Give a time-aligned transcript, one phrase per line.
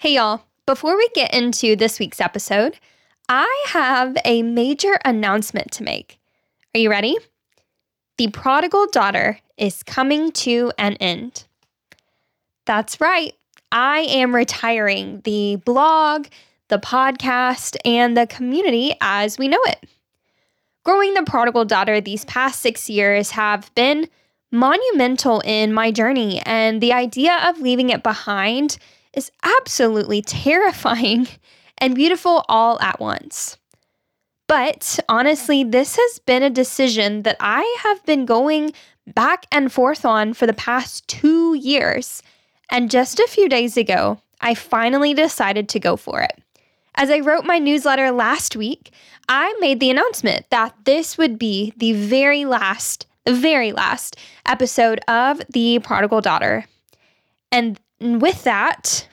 [0.00, 0.42] Hey, y'all.
[0.64, 2.78] Before we get into this week's episode,
[3.28, 6.20] I have a major announcement to make.
[6.72, 7.16] Are you ready?
[8.16, 11.46] The prodigal daughter is coming to an end.
[12.64, 13.34] That's right.
[13.72, 16.28] I am retiring the blog,
[16.68, 19.84] the podcast, and the community as we know it.
[20.84, 24.08] Growing the prodigal daughter these past six years have been
[24.52, 28.78] monumental in my journey, and the idea of leaving it behind
[29.18, 31.26] is absolutely terrifying
[31.78, 33.58] and beautiful all at once.
[34.46, 38.72] But honestly, this has been a decision that I have been going
[39.06, 42.22] back and forth on for the past two years.
[42.70, 46.40] And just a few days ago, I finally decided to go for it.
[46.94, 48.92] As I wrote my newsletter last week,
[49.28, 55.00] I made the announcement that this would be the very last, the very last episode
[55.08, 56.64] of The Prodigal Daughter.
[57.50, 59.07] And with that,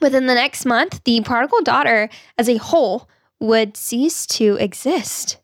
[0.00, 3.08] within the next month, the prodigal daughter as a whole
[3.40, 5.38] would cease to exist.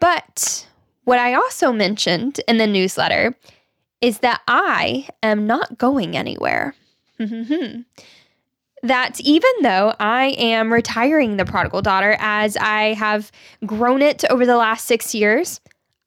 [0.00, 0.66] But
[1.04, 3.36] what I also mentioned in the newsletter
[4.00, 6.74] is that I am not going anywhere.
[8.82, 13.32] that even though I am retiring the prodigal daughter as I have
[13.64, 15.60] grown it over the last six years,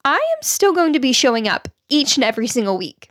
[0.05, 3.09] I am still going to be showing up each and every single week.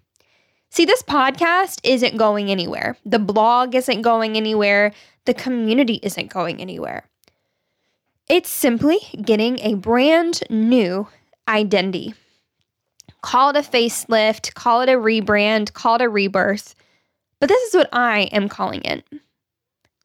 [0.70, 2.96] See, this podcast isn't going anywhere.
[3.04, 4.92] The blog isn't going anywhere.
[5.24, 7.04] The community isn't going anywhere.
[8.28, 11.08] It's simply getting a brand new
[11.48, 12.14] identity.
[13.22, 16.74] Call it a facelift, call it a rebrand, call it a rebirth.
[17.40, 19.04] But this is what I am calling it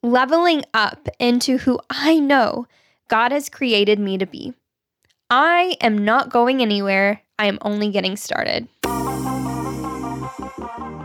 [0.03, 2.67] leveling up into who I know
[3.07, 4.53] God has created me to be.
[5.29, 8.67] I am not going anywhere, I am only getting started.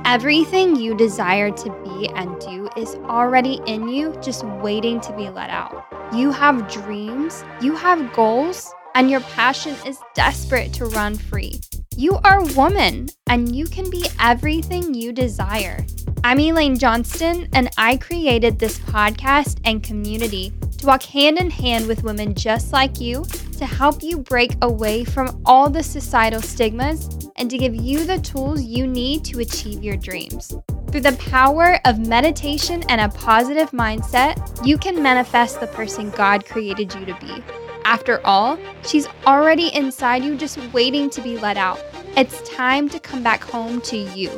[0.08, 5.28] Everything you desire to be and do is already in you, just waiting to be
[5.28, 5.84] let out.
[6.14, 11.60] You have dreams, you have goals, and your passion is desperate to run free.
[11.96, 15.84] You are a woman, and you can be everything you desire.
[16.22, 21.86] I'm Elaine Johnston, and I created this podcast and community to walk hand in hand
[21.86, 23.24] with women just like you
[23.58, 28.18] to help you break away from all the societal stigmas and to give you the
[28.18, 30.56] tools you need to achieve your dreams.
[30.90, 36.46] Through the power of meditation and a positive mindset, you can manifest the person God
[36.46, 37.42] created you to be.
[37.84, 41.80] After all, she's already inside you, just waiting to be let out.
[42.16, 44.30] It's time to come back home to you.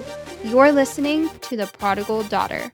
[0.44, 2.72] You're listening to The Prodigal Daughter.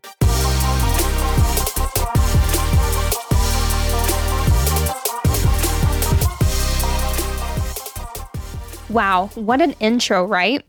[8.90, 10.64] Wow, what an intro, right?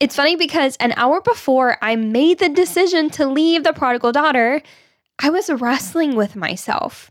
[0.00, 4.60] It's funny because an hour before I made the decision to leave the prodigal daughter,
[5.20, 7.10] I was wrestling with myself.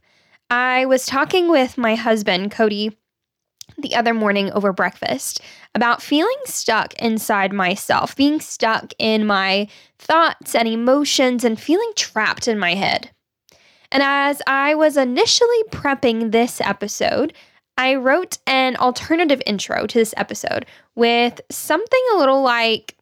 [0.50, 2.98] I was talking with my husband, Cody,
[3.78, 5.40] the other morning over breakfast
[5.74, 12.50] about feeling stuck inside myself, being stuck in my thoughts and emotions, and feeling trapped
[12.50, 13.10] in my head.
[13.92, 17.34] And as I was initially prepping this episode,
[17.78, 20.66] I wrote an alternative intro to this episode
[20.96, 22.96] with something a little like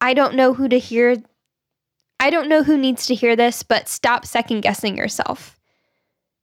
[0.00, 1.16] I don't know who to hear.
[2.18, 5.58] I don't know who needs to hear this, but stop second guessing yourself.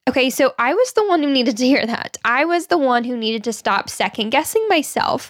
[0.08, 2.18] Okay, so I was the one who needed to hear that.
[2.26, 5.30] I was the one who needed to stop second guessing myself.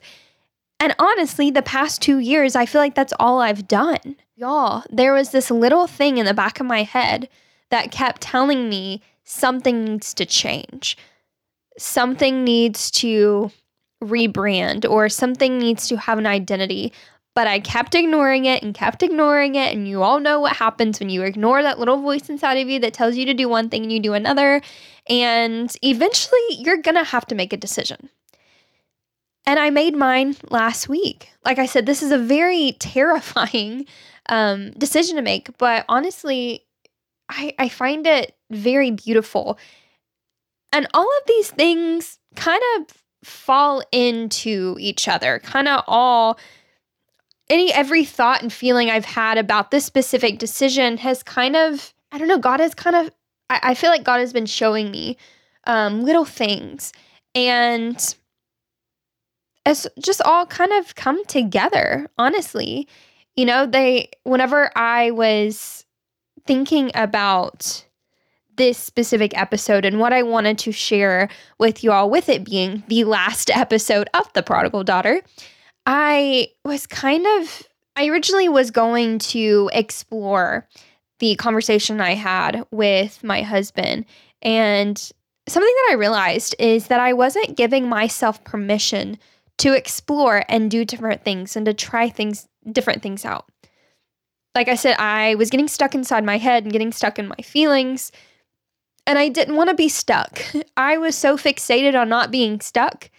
[0.79, 4.15] And honestly, the past two years, I feel like that's all I've done.
[4.35, 7.27] Y'all, there was this little thing in the back of my head
[7.71, 10.97] that kept telling me something needs to change
[11.77, 13.51] something needs to
[14.03, 16.93] rebrand or something needs to have an identity.
[17.35, 19.73] But I kept ignoring it and kept ignoring it.
[19.73, 22.79] And you all know what happens when you ignore that little voice inside of you
[22.79, 24.61] that tells you to do one thing and you do another.
[25.07, 28.09] And eventually, you're going to have to make a decision.
[29.45, 31.31] And I made mine last week.
[31.45, 33.85] Like I said, this is a very terrifying
[34.27, 35.57] um, decision to make.
[35.57, 36.65] But honestly,
[37.29, 39.57] I, I find it very beautiful
[40.71, 42.87] and all of these things kind of
[43.23, 46.39] fall into each other, kind of all
[47.49, 52.17] any every thought and feeling I've had about this specific decision has kind of I
[52.17, 53.11] don't know, God has kind of
[53.49, 55.17] I, I feel like God has been showing me
[55.65, 56.93] um, little things
[57.35, 58.15] and
[59.65, 62.87] it's just all kind of come together, honestly.
[63.35, 65.85] You know, they whenever I was
[66.45, 67.85] thinking about
[68.59, 71.29] this specific episode and what I wanted to share
[71.59, 75.21] with you all, with it being the last episode of The Prodigal Daughter,
[75.87, 77.63] I was kind of,
[77.95, 80.67] I originally was going to explore
[81.19, 84.05] the conversation I had with my husband.
[84.41, 84.97] And
[85.47, 89.17] something that I realized is that I wasn't giving myself permission
[89.59, 93.49] to explore and do different things and to try things, different things out.
[94.53, 97.41] Like I said, I was getting stuck inside my head and getting stuck in my
[97.41, 98.11] feelings.
[99.07, 100.41] And I didn't want to be stuck.
[100.77, 103.09] I was so fixated on not being stuck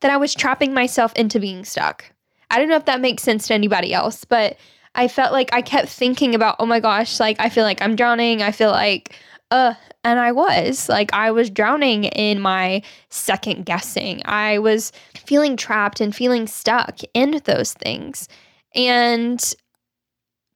[0.00, 2.04] that I was trapping myself into being stuck.
[2.50, 4.56] I don't know if that makes sense to anybody else, but
[4.94, 7.96] I felt like I kept thinking about, oh my gosh, like I feel like I'm
[7.96, 8.42] drowning.
[8.42, 9.14] I feel like,
[9.50, 9.74] uh,
[10.04, 14.22] and I was like, I was drowning in my second guessing.
[14.24, 18.28] I was feeling trapped and feeling stuck in those things.
[18.74, 19.42] And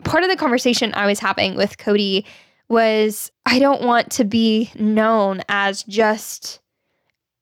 [0.05, 2.25] part of the conversation I was having with Cody
[2.71, 6.61] was I don't want to be known as just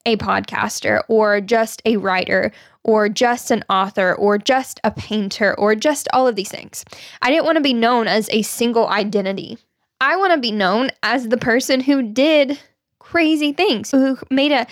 [0.06, 2.50] a podcaster or just a writer
[2.82, 6.84] or just an author or just a painter or just all of these things.
[7.20, 9.58] I didn't want to be known as a single identity.
[10.00, 12.58] I want to be known as the person who did
[12.98, 14.66] crazy things, who made a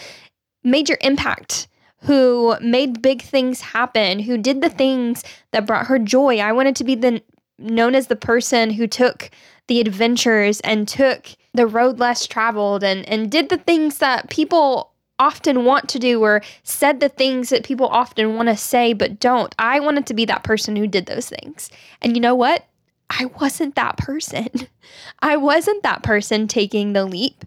[0.65, 1.69] major impact,
[2.03, 5.23] who made big things happen, who did the things
[5.53, 6.39] that brought her joy.
[6.39, 7.23] I wanted to be the
[7.59, 9.31] known as the person who took
[9.69, 14.93] the adventures and took the road less traveled and and did the things that people
[15.19, 19.19] often want to do or said the things that people often want to say but
[19.19, 19.55] don't.
[19.59, 21.71] I wanted to be that person who did those things.
[22.03, 22.67] And you know what?
[23.09, 24.49] I wasn't that person.
[25.23, 27.45] I wasn't that person taking the leap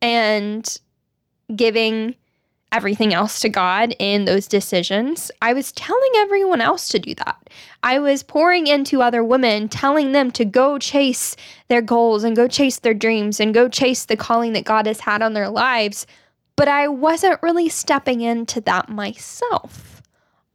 [0.00, 0.78] and
[1.54, 2.14] giving
[2.72, 5.30] everything else to God in those decisions.
[5.42, 7.50] I was telling everyone else to do that.
[7.82, 11.36] I was pouring into other women, telling them to go chase
[11.68, 15.00] their goals and go chase their dreams and go chase the calling that God has
[15.00, 16.06] had on their lives
[16.60, 20.02] but I wasn't really stepping into that myself,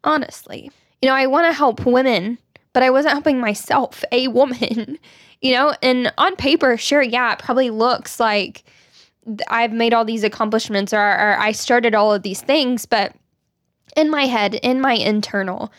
[0.04, 0.70] honestly.
[1.02, 2.38] You know, I want to help women,
[2.74, 5.00] but I wasn't helping myself, a woman,
[5.42, 8.64] you know, and on paper, sure, yeah, it probably looks like
[9.48, 13.16] I've made all these accomplishments or, or I started all of these things, but
[13.96, 15.72] in my head, in my internal,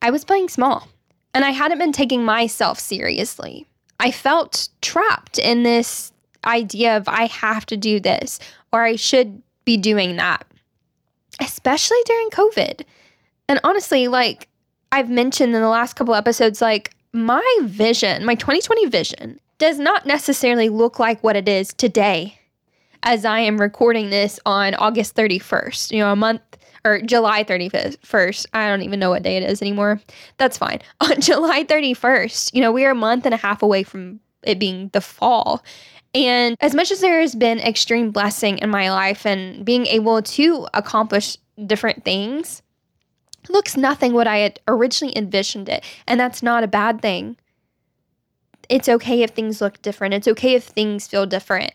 [0.00, 0.88] I was playing small
[1.34, 3.66] and I hadn't been taking myself seriously.
[4.00, 6.12] I felt trapped in this
[6.44, 8.40] idea of I have to do this
[8.72, 10.44] or I should be doing that,
[11.40, 12.82] especially during COVID.
[13.48, 14.48] And honestly, like
[14.90, 20.04] I've mentioned in the last couple episodes, like my vision, my 2020 vision, does not
[20.04, 22.38] necessarily look like what it is today
[23.02, 26.40] as I am recording this on August 31st, you know, a month
[26.84, 28.46] or July 31st.
[28.52, 30.00] I don't even know what day it is anymore.
[30.38, 30.80] That's fine.
[31.00, 34.58] On July 31st, you know, we are a month and a half away from it
[34.58, 35.62] being the fall.
[36.14, 40.20] And as much as there has been extreme blessing in my life and being able
[40.22, 42.62] to accomplish different things,
[43.48, 45.84] looks nothing what I had originally envisioned it.
[46.06, 47.36] And that's not a bad thing.
[48.68, 50.14] It's okay if things look different.
[50.14, 51.72] It's okay if things feel different.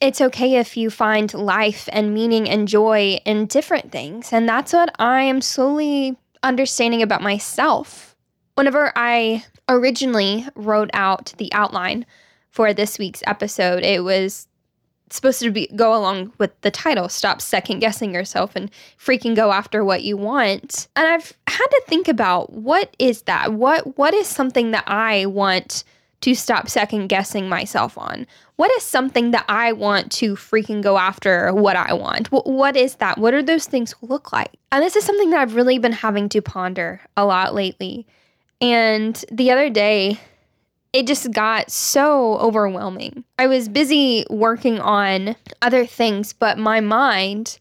[0.00, 4.32] It's okay if you find life and meaning and joy in different things.
[4.32, 8.14] And that's what I am slowly understanding about myself.
[8.54, 12.06] Whenever I originally wrote out the outline
[12.50, 13.82] for this week's episode.
[13.82, 14.48] It was
[15.10, 19.52] supposed to be go along with the title stop second guessing yourself and freaking go
[19.52, 24.12] after what you want and i've had to think about what is that what what
[24.12, 25.84] is something that i want
[26.22, 28.26] to stop second guessing myself on
[28.56, 32.30] what is something that i want to freaking go after what i want?
[32.32, 33.18] What, what is that?
[33.18, 34.52] What are those things look like?
[34.72, 38.06] And this is something that i've really been having to ponder a lot lately.
[38.60, 40.18] And the other day
[40.92, 43.24] it just got so overwhelming.
[43.38, 47.58] I was busy working on other things, but my mind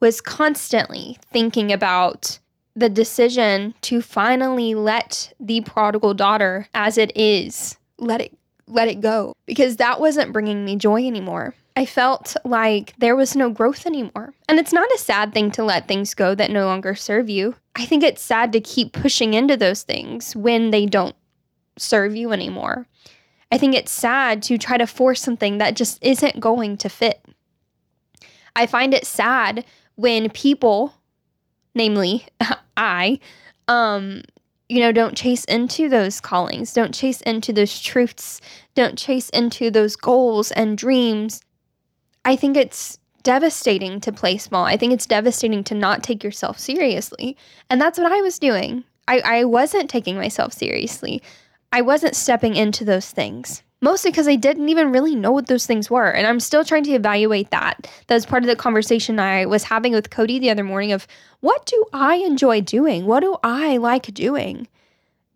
[0.00, 2.38] was constantly thinking about
[2.74, 8.32] the decision to finally let the prodigal daughter as it is let it
[8.68, 11.54] let it go because that wasn't bringing me joy anymore.
[11.76, 14.34] I felt like there was no growth anymore.
[14.48, 17.54] And it's not a sad thing to let things go that no longer serve you.
[17.76, 21.14] I think it's sad to keep pushing into those things when they don't
[21.76, 22.86] serve you anymore.
[23.52, 27.24] I think it's sad to try to force something that just isn't going to fit.
[28.56, 30.94] I find it sad when people,
[31.74, 32.26] namely
[32.76, 33.20] I,
[33.68, 34.22] um,
[34.68, 38.40] you know, don't chase into those callings, don't chase into those truths,
[38.74, 41.40] don't chase into those goals and dreams.
[42.24, 44.64] I think it's devastating to play small.
[44.64, 47.36] I think it's devastating to not take yourself seriously.
[47.70, 48.84] And that's what I was doing.
[49.06, 51.22] I, I wasn't taking myself seriously.
[51.72, 53.62] I wasn't stepping into those things.
[53.80, 56.10] Mostly because I didn't even really know what those things were.
[56.10, 57.88] And I'm still trying to evaluate that.
[58.08, 61.06] That was part of the conversation I was having with Cody the other morning of
[61.40, 63.06] what do I enjoy doing?
[63.06, 64.66] What do I like doing?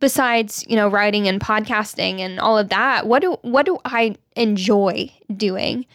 [0.02, 4.16] besides, you know, writing and podcasting and all of that, what do what do I
[4.34, 5.86] enjoy doing?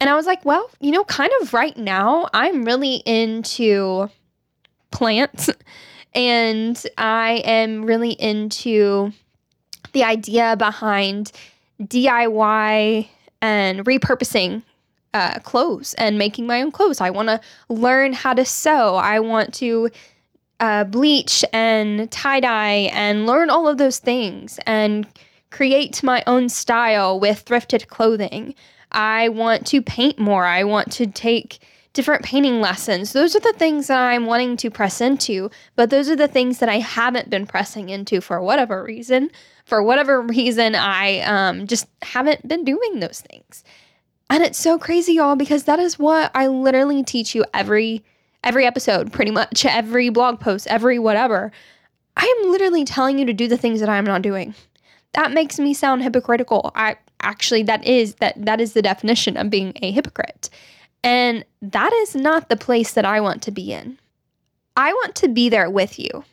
[0.00, 4.10] And I was like, well, you know, kind of right now, I'm really into
[4.90, 5.50] plants
[6.14, 9.12] and I am really into
[9.92, 11.30] the idea behind
[11.88, 13.08] DIY
[13.40, 14.62] and repurposing
[15.14, 17.00] uh, clothes and making my own clothes.
[17.00, 18.96] I want to learn how to sew.
[18.96, 19.90] I want to
[20.60, 25.06] uh, bleach and tie dye and learn all of those things and
[25.50, 28.54] create my own style with thrifted clothing.
[28.92, 30.46] I want to paint more.
[30.46, 31.58] I want to take
[31.92, 33.12] different painting lessons.
[33.12, 36.58] Those are the things that I'm wanting to press into, but those are the things
[36.58, 39.30] that I haven't been pressing into for whatever reason.
[39.66, 43.62] For whatever reason, I um, just haven't been doing those things.
[44.30, 48.02] And it's so crazy, y'all, because that is what I literally teach you every
[48.44, 51.52] every episode, pretty much every blog post, every whatever.
[52.16, 54.54] I am literally telling you to do the things that I'm not doing.
[55.12, 56.72] That makes me sound hypocritical.
[56.74, 60.48] I actually that is that that is the definition of being a hypocrite.
[61.04, 63.98] And that is not the place that I want to be in.
[64.76, 66.24] I want to be there with you.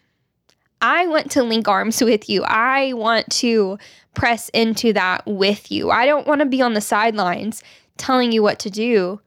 [0.82, 2.44] I want to link arms with you.
[2.44, 3.78] I want to
[4.14, 5.92] press into that with you.
[5.92, 7.64] I don't want to be on the sidelines
[7.98, 9.20] telling you what to do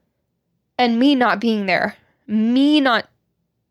[0.77, 1.95] and me not being there,
[2.25, 3.07] me not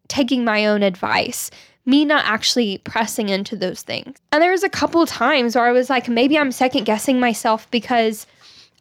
[0.06, 1.50] taking my own advice,
[1.84, 4.16] me not actually pressing into those things.
[4.30, 7.68] And there was a couple times where I was like, maybe I'm second guessing myself
[7.72, 8.26] because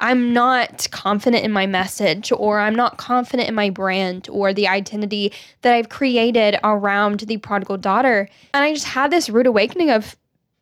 [0.01, 4.67] I'm not confident in my message or I'm not confident in my brand or the
[4.67, 5.31] identity
[5.61, 8.27] that I've created around the prodigal daughter.
[8.53, 10.15] And I just had this rude awakening of,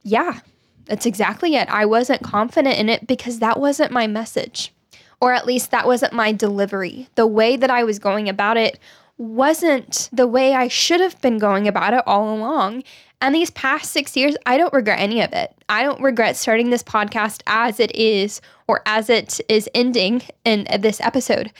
[0.03, 0.41] yeah,
[0.85, 1.69] that's exactly it.
[1.69, 4.73] I wasn't confident in it because that wasn't my message,
[5.21, 7.07] or at least that wasn't my delivery.
[7.15, 8.77] The way that I was going about it
[9.17, 12.83] wasn't the way I should have been going about it all along.
[13.21, 15.53] And these past six years, I don't regret any of it.
[15.67, 20.67] I don't regret starting this podcast as it is or as it is ending in
[20.79, 21.51] this episode.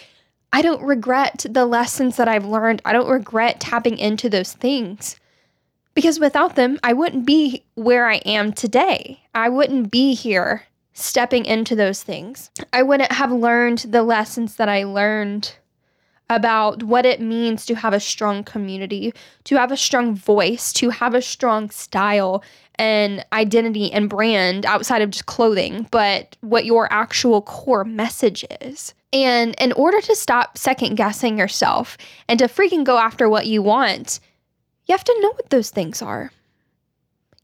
[0.53, 2.83] I don't regret the lessons that I've learned.
[2.85, 5.19] I don't regret tapping into those things
[5.95, 9.21] because without them, I wouldn't be where I am today.
[9.33, 12.51] I wouldn't be here stepping into those things.
[12.71, 15.55] I wouldn't have learned the lessons that I learned
[16.29, 20.91] about what it means to have a strong community, to have a strong voice, to
[20.91, 22.43] have a strong style
[22.79, 28.93] and identity and brand outside of just clothing, but what your actual core message is.
[29.11, 33.61] And in order to stop second guessing yourself and to freaking go after what you
[33.61, 34.19] want,
[34.87, 36.31] you have to know what those things are.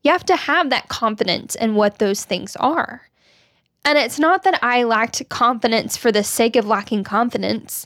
[0.04, 3.02] You have to have that confidence in what those things are.
[3.84, 7.86] And it's not that I lacked confidence for the sake of lacking confidence.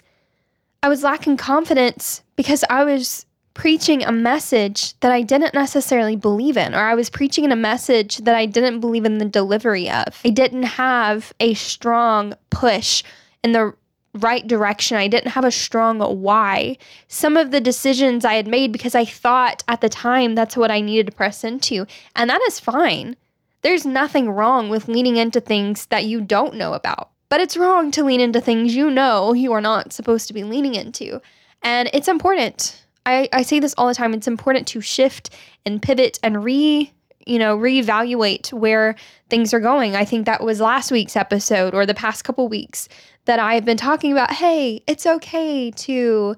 [0.84, 3.26] I was lacking confidence because I was
[3.60, 7.58] preaching a message that I didn't necessarily believe in, or I was preaching in a
[7.58, 10.22] message that I didn't believe in the delivery of.
[10.24, 13.04] I didn't have a strong push
[13.44, 13.74] in the
[14.14, 14.96] right direction.
[14.96, 16.78] I didn't have a strong why.
[17.10, 20.72] Some of the decisions I had made because I thought at the time that's what
[20.72, 21.86] I needed to press into,
[22.16, 23.18] and that is fine.
[23.62, 27.10] There's nothing wrong with leaning into things that you don't know about.
[27.28, 30.46] But it's wrong to lean into things you know you are not supposed to be
[30.46, 31.22] leaning into.
[31.62, 32.86] And it's important.
[33.10, 34.14] I, I say this all the time.
[34.14, 35.36] It's important to shift
[35.66, 36.92] and pivot and re
[37.26, 38.96] you know reevaluate where
[39.30, 42.88] things are going i think that was last week's episode or the past couple weeks
[43.26, 46.34] that i've been talking about hey it's okay to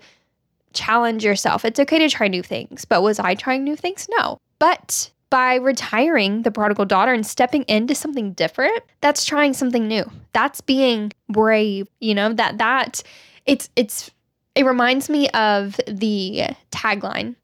[0.73, 4.39] challenge yourself it's okay to try new things but was i trying new things no
[4.57, 10.03] but by retiring the prodigal daughter and stepping into something different, that's trying something new.
[10.33, 13.01] That's being brave, you know, that that
[13.47, 14.11] it's it's
[14.55, 17.35] it reminds me of the tagline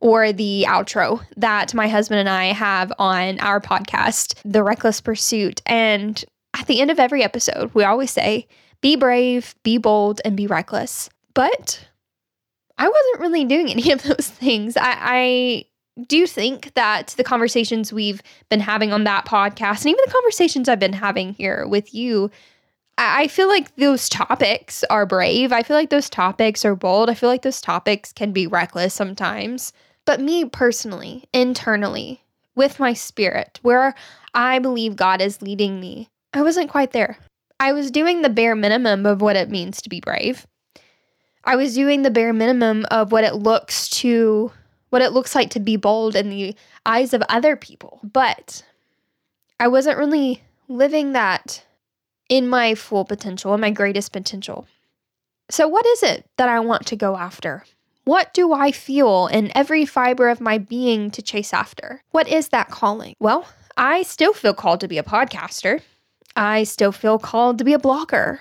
[0.00, 5.62] or the outro that my husband and I have on our podcast, The Reckless Pursuit.
[5.66, 6.22] And
[6.58, 8.46] at the end of every episode, we always say,
[8.80, 11.08] be brave, be bold, and be reckless.
[11.34, 11.86] But
[12.78, 14.76] I wasn't really doing any of those things.
[14.76, 15.64] I, I
[16.06, 20.68] do think that the conversations we've been having on that podcast and even the conversations
[20.68, 22.30] I've been having here with you,
[22.98, 25.52] I feel like those topics are brave.
[25.52, 27.10] I feel like those topics are bold.
[27.10, 29.72] I feel like those topics can be reckless sometimes.
[30.06, 32.22] But me personally, internally,
[32.54, 33.94] with my spirit, where
[34.34, 37.18] I believe God is leading me, I wasn't quite there.
[37.60, 40.46] I was doing the bare minimum of what it means to be brave.
[41.44, 44.52] I was doing the bare minimum of what it looks to
[44.90, 48.00] what it looks like to be bold in the eyes of other people.
[48.02, 48.64] But
[49.60, 51.64] I wasn't really living that
[52.28, 54.66] in my full potential and my greatest potential.
[55.50, 57.64] So, what is it that I want to go after?
[58.04, 62.02] What do I feel in every fiber of my being to chase after?
[62.10, 63.14] What is that calling?
[63.18, 65.82] Well, I still feel called to be a podcaster.
[66.36, 68.40] I still feel called to be a blogger.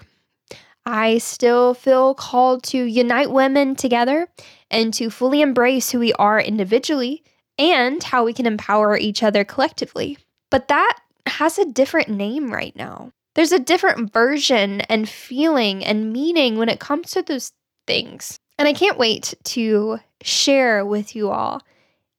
[0.85, 4.27] I still feel called to unite women together
[4.69, 7.23] and to fully embrace who we are individually
[7.57, 10.17] and how we can empower each other collectively.
[10.51, 13.11] But that has a different name right now.
[13.35, 17.51] There's a different version and feeling and meaning when it comes to those
[17.85, 18.39] things.
[18.57, 21.61] And I can't wait to share with you all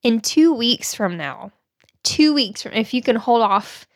[0.03, 1.53] in two weeks from now.
[2.05, 3.87] Two weeks from, if you can hold off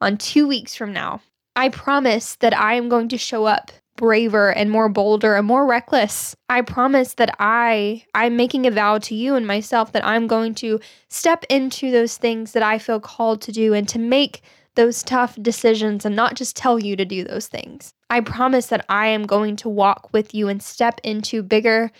[0.00, 1.20] on two weeks from now,
[1.54, 5.66] I promise that I am going to show up braver and more bolder and more
[5.66, 6.34] reckless.
[6.48, 10.54] I promise that I I'm making a vow to you and myself that I'm going
[10.56, 14.42] to step into those things that I feel called to do and to make
[14.78, 17.92] those tough decisions and not just tell you to do those things.
[18.08, 21.90] I promise that I am going to walk with you and step into bigger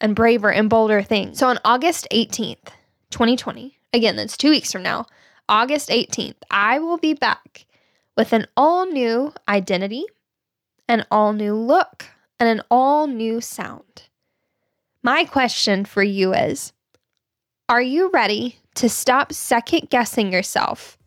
[0.00, 1.38] and braver and bolder things.
[1.38, 2.68] So on August 18th,
[3.10, 5.04] 2020, again, that's 2 weeks from now,
[5.48, 7.66] August 18th, I will be back
[8.16, 10.06] with an all new identity
[10.88, 12.06] an all new look,
[12.40, 14.04] and an all new sound.
[15.02, 16.72] My question for you is
[17.68, 20.97] Are you ready to stop second guessing yourself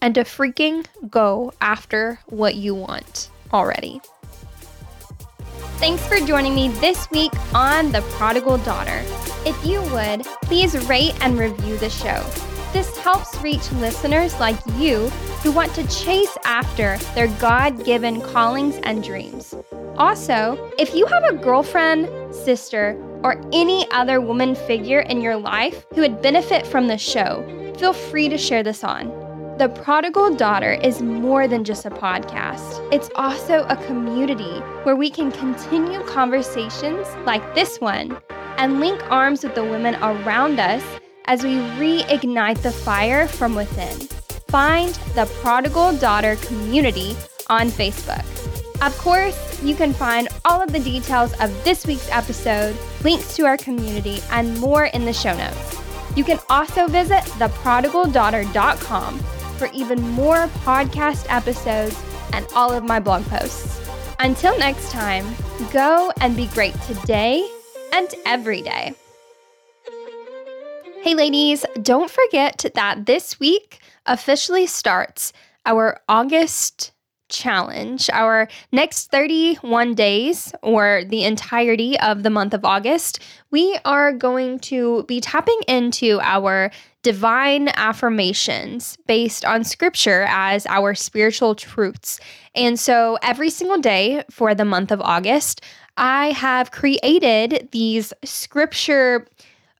[0.00, 4.00] and to freaking go after what you want already?
[5.78, 9.02] Thanks for joining me this week on The Prodigal Daughter.
[9.46, 12.24] If you would, please rate and review the show.
[12.72, 15.08] This helps reach listeners like you
[15.42, 19.54] who want to chase after their God given callings and dreams.
[19.96, 25.86] Also, if you have a girlfriend, sister, or any other woman figure in your life
[25.94, 27.42] who would benefit from the show,
[27.78, 29.08] feel free to share this on.
[29.58, 32.88] The Prodigal Daughter is more than just a podcast.
[32.92, 38.16] It's also a community where we can continue conversations like this one
[38.56, 40.84] and link arms with the women around us
[41.24, 43.98] as we reignite the fire from within.
[44.46, 47.16] Find the Prodigal Daughter community
[47.48, 48.24] on Facebook.
[48.80, 53.44] Of course, you can find all of the details of this week's episode, links to
[53.44, 55.76] our community, and more in the show notes.
[56.14, 59.24] You can also visit theprodigaldaughter.com
[59.58, 62.00] for even more podcast episodes
[62.32, 63.80] and all of my blog posts.
[64.20, 65.26] Until next time,
[65.72, 67.48] go and be great today
[67.92, 68.94] and every day.
[71.02, 75.32] Hey, ladies, don't forget that this week officially starts
[75.64, 76.92] our August
[77.28, 78.10] challenge.
[78.12, 84.58] Our next 31 days, or the entirety of the month of August, we are going
[84.60, 86.70] to be tapping into our
[87.08, 92.20] divine affirmations based on scripture as our spiritual truths.
[92.54, 95.62] And so every single day for the month of August,
[95.96, 99.26] I have created these scripture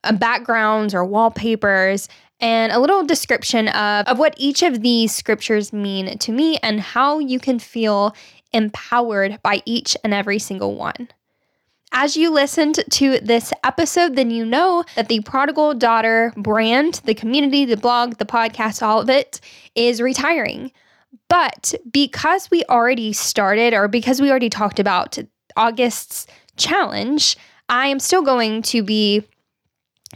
[0.03, 5.71] uh, backgrounds or wallpapers and a little description of, of what each of these scriptures
[5.71, 8.15] mean to me and how you can feel
[8.53, 11.09] empowered by each and every single one.
[11.91, 17.15] As you listened to this episode, then you know that the Prodigal Daughter brand, the
[17.15, 19.41] community, the blog, the podcast, all of it
[19.73, 20.71] is retiring.
[21.29, 25.17] But because we already started, or because we already talked about
[25.55, 27.35] August's challenge,
[27.69, 29.23] I am still going to be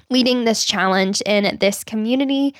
[0.09, 2.55] leading this challenge in this community.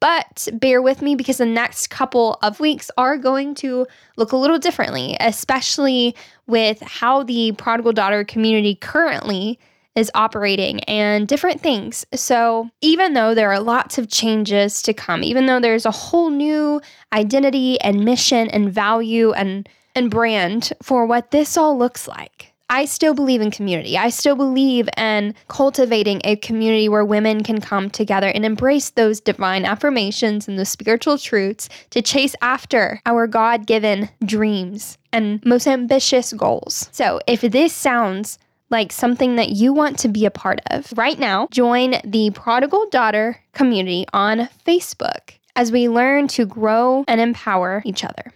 [0.00, 4.36] But bear with me because the next couple of weeks are going to look a
[4.36, 6.14] little differently, especially
[6.46, 9.58] with how the prodigal daughter community currently
[9.96, 12.04] is operating and different things.
[12.14, 16.30] So, even though there are lots of changes to come, even though there's a whole
[16.30, 16.80] new
[17.12, 22.84] identity and mission and value and, and brand for what this all looks like, I
[22.84, 23.96] still believe in community.
[23.96, 29.20] I still believe in cultivating a community where women can come together and embrace those
[29.20, 35.68] divine affirmations and the spiritual truths to chase after our God given dreams and most
[35.68, 36.88] ambitious goals.
[36.90, 41.20] So, if this sounds like something that you want to be a part of, right
[41.20, 47.82] now, join the Prodigal Daughter community on Facebook as we learn to grow and empower
[47.84, 48.32] each other.